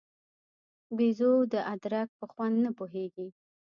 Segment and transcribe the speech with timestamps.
[0.95, 3.27] بېزو د ادرک په خوند نه پوهېږي.